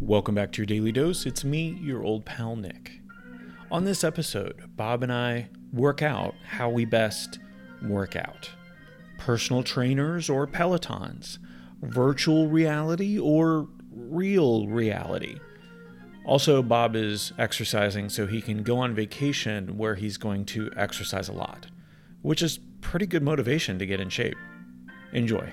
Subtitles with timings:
[0.00, 1.24] Welcome back to your daily dose.
[1.24, 3.00] It's me, your old pal Nick.
[3.70, 7.38] On this episode, Bob and I work out how we best
[7.82, 8.50] work out
[9.16, 11.38] personal trainers or Pelotons,
[11.80, 15.38] virtual reality or real reality.
[16.26, 21.28] Also, Bob is exercising so he can go on vacation where he's going to exercise
[21.28, 21.68] a lot,
[22.22, 24.36] which is pretty good motivation to get in shape.
[25.12, 25.52] Enjoy.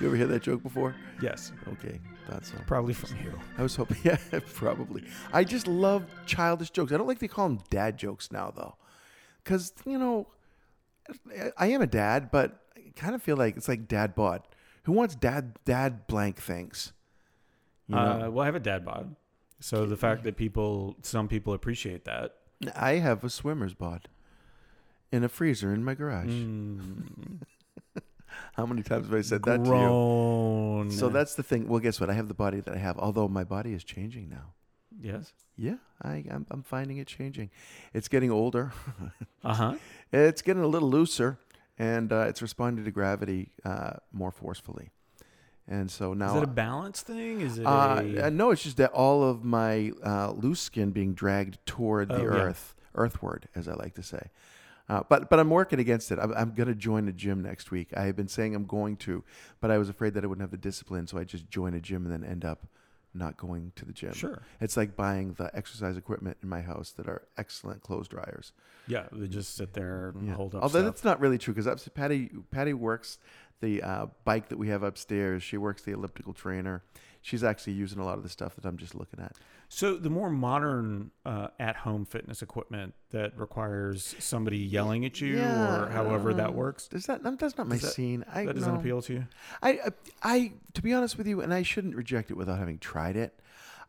[0.00, 0.94] You ever hear that joke before?
[1.22, 2.56] Yes, Okay, thought so.
[2.66, 3.32] probably from you.
[3.56, 4.18] I was hoping, yeah,
[4.54, 5.04] probably.
[5.32, 6.92] I just love childish jokes.
[6.92, 8.76] I don't like they call them dad jokes now, though,
[9.42, 10.26] because you know,
[11.58, 14.42] I- am a dad, but I kind of feel like it's like dad bod.
[14.84, 16.92] Who wants dad dad blank things?
[17.88, 19.16] You know, Uh, well, I have a dad bod,
[19.60, 22.34] so the fact that people, some people appreciate that.
[22.74, 24.08] I have a swimmer's bod
[25.12, 26.28] in a freezer in my garage.
[26.28, 27.15] Mm,
[28.56, 30.90] How many times have I said that to you?
[30.90, 31.68] So that's the thing.
[31.68, 32.08] Well, guess what?
[32.10, 34.54] I have the body that I have, although my body is changing now.
[35.00, 35.32] yes.
[35.58, 37.48] Yeah, I, I'm, I'm finding it changing.
[37.94, 38.72] It's getting older.
[39.44, 39.74] Uh huh.
[40.12, 41.38] It's getting a little looser,
[41.78, 44.90] and uh, it's responding to gravity uh, more forcefully.
[45.68, 47.40] And so now, Is it a balance thing?
[47.42, 50.90] Is it uh, a, uh, no, it's just that all of my uh, loose skin
[50.90, 52.26] being dragged toward the Oh, yeah.
[52.48, 54.30] earth, earthward, as I like to say.
[54.88, 56.18] Uh, but but I'm working against it.
[56.20, 57.88] I'm, I'm going to join a gym next week.
[57.96, 59.24] I have been saying I'm going to,
[59.60, 61.80] but I was afraid that I wouldn't have the discipline, so I just join a
[61.80, 62.66] gym and then end up
[63.12, 64.12] not going to the gym.
[64.12, 64.42] Sure.
[64.60, 68.52] It's like buying the exercise equipment in my house that are excellent clothes dryers.
[68.86, 70.92] Yeah, they just sit there and hold up Although stuff.
[70.94, 73.18] that's not really true because Patty Patty works
[73.60, 75.42] the uh, bike that we have upstairs.
[75.42, 76.82] She works the elliptical trainer.
[77.22, 79.32] She's actually using a lot of the stuff that I'm just looking at.
[79.68, 85.88] So the more modern uh, at-home fitness equipment that requires somebody yelling at you or
[85.92, 88.24] however that uh, works, Does that that's not my that- scene?
[88.32, 88.78] I that doesn't no.
[88.78, 89.26] appeal to you.
[89.62, 89.88] I, I
[90.22, 93.40] I to be honest with you, and I shouldn't reject it without having tried it.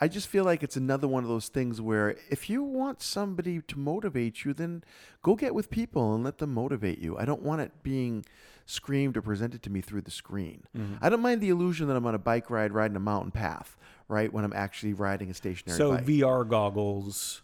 [0.00, 3.60] I just feel like it's another one of those things where if you want somebody
[3.62, 4.82] to motivate you, then
[5.22, 7.16] go get with people and let them motivate you.
[7.16, 8.24] I don't want it being
[8.66, 10.64] screamed or presented to me through the screen.
[10.76, 10.94] Mm-hmm.
[11.02, 13.76] I don't mind the illusion that I'm on a bike ride riding a mountain path,
[14.08, 14.32] right?
[14.32, 16.04] When I'm actually riding a stationary So bike.
[16.06, 17.42] VR goggles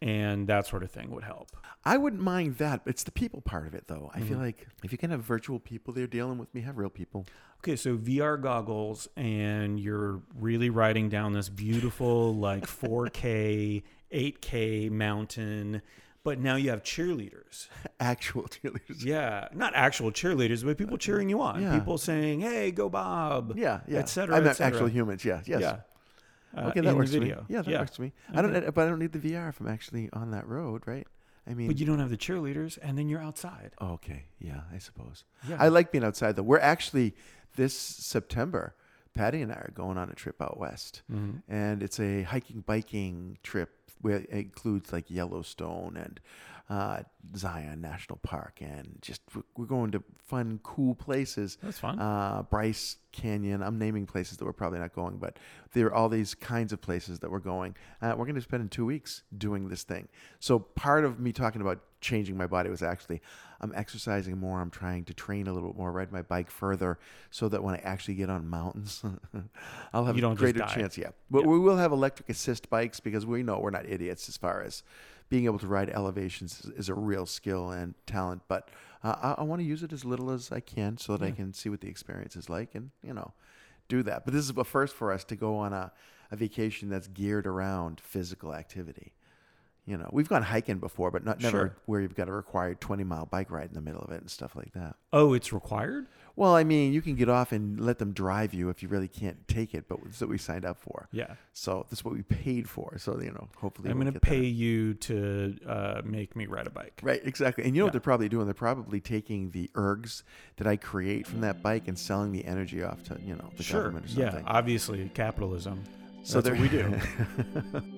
[0.00, 1.56] and that sort of thing would help.
[1.84, 2.82] I wouldn't mind that.
[2.86, 4.10] It's the people part of it, though.
[4.14, 4.28] I Mm-hmm.
[4.28, 7.24] feel like if you can have virtual people there dealing with me, have real people.
[7.60, 13.82] Okay, so VR goggles, and you're really riding down this beautiful, like 4K,
[14.12, 15.82] 8K mountain,
[16.24, 17.68] but now you have cheerleaders.
[18.00, 19.04] Actual cheerleaders.
[19.04, 21.60] Yeah, not actual cheerleaders, but people cheering you on.
[21.62, 21.74] Yeah.
[21.78, 23.98] People saying, "Hey, go Bob!" Yeah, yeah.
[23.98, 25.24] et cetera, I et meant actual humans.
[25.24, 25.60] Yeah, yes.
[25.60, 25.76] Yeah.
[26.56, 27.34] Uh, Okay, that works for me.
[27.48, 28.12] Yeah, that works for me.
[28.32, 31.06] I don't, but I don't need the VR if I'm actually on that road, right?
[31.46, 33.72] I mean, But you don't have the cheerleaders, and then you're outside.
[33.80, 35.24] okay, yeah, I suppose.
[35.48, 35.56] Yeah.
[35.58, 36.42] I like being outside though.
[36.42, 37.14] We're actually
[37.56, 38.74] this September.
[39.14, 41.52] Patty and I are going on a trip out west, Mm-hmm.
[41.52, 46.20] and it's a hiking biking trip where it includes like Yellowstone and
[46.70, 47.00] uh,
[47.34, 49.22] Zion National Park, and just
[49.56, 51.56] we're going to fun, cool places.
[51.62, 51.98] That's fun.
[51.98, 53.62] Uh, Bryce Canyon.
[53.62, 55.38] I'm naming places that we're probably not going, but
[55.72, 57.74] there are all these kinds of places that we're going.
[58.02, 60.08] Uh, we're going to spend two weeks doing this thing.
[60.40, 63.20] So part of me talking about changing my body was actually
[63.60, 64.60] I'm exercising more.
[64.60, 66.98] I'm trying to train a little bit more, ride my bike further,
[67.30, 69.02] so that when I actually get on mountains,
[69.92, 70.96] I'll have a greater chance.
[70.96, 74.36] Yeah, but we will have electric assist bikes because we know we're not idiots as
[74.36, 74.82] far as
[75.28, 78.42] being able to ride elevations is, is a real skill and talent.
[78.48, 78.70] But
[79.02, 81.30] uh, I, I want to use it as little as I can so that I
[81.32, 83.32] can see what the experience is like and you know
[83.88, 84.24] do that.
[84.24, 85.92] But this is a first for us to go on a,
[86.30, 89.14] a vacation that's geared around physical activity.
[89.88, 91.76] You know, we've gone hiking before, but not never Sure.
[91.86, 94.30] where you've got a required twenty mile bike ride in the middle of it and
[94.30, 94.96] stuff like that.
[95.12, 96.06] oh, it's required.
[96.36, 99.08] Well, I mean, you can get off and let them drive you if you really
[99.08, 101.08] can't take it, but that's what we signed up for.
[101.10, 102.96] Yeah, So that's what we paid for.
[102.98, 104.28] So you know, hopefully I'm we'll going to get that.
[104.28, 107.00] pay you to uh, make me ride a bike.
[107.02, 107.64] Right, exactly.
[107.64, 108.44] And you know what they're probably doing?
[108.44, 110.22] They're probably taking the ergs
[110.58, 113.62] that I create from that bike and selling the energy off to you know the
[113.64, 113.80] Sure.
[113.80, 114.44] government or something.
[114.44, 114.52] Yeah.
[114.52, 115.82] Obviously, capitalism.
[116.22, 117.00] so That's what we do.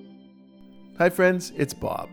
[1.01, 1.51] Hi, friends.
[1.55, 2.09] It's Bob.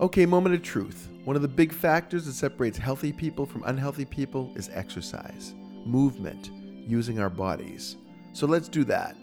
[0.00, 1.10] Okay, moment of truth.
[1.24, 5.52] One of the big factors that separates healthy people from unhealthy people is exercise,
[5.84, 6.50] movement,
[6.86, 7.96] using our bodies.
[8.32, 9.14] So let's do that.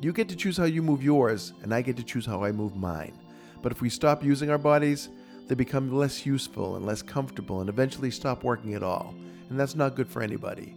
[0.00, 2.52] You get to choose how you move yours, and I get to choose how I
[2.52, 3.12] move mine.
[3.60, 5.10] But if we stop using our bodies,
[5.46, 9.14] they become less useful and less comfortable and eventually stop working at all.
[9.50, 10.74] And that's not good for anybody.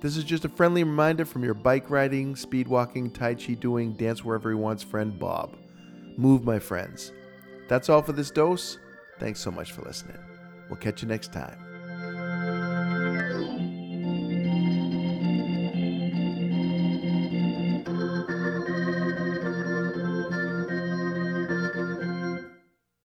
[0.00, 3.92] This is just a friendly reminder from your bike riding, speed walking, Tai Chi doing,
[3.92, 5.56] dance wherever he wants friend Bob.
[6.18, 7.12] Move, my friends.
[7.68, 8.78] That's all for this dose.
[9.20, 10.18] Thanks so much for listening.
[10.68, 11.67] We'll catch you next time.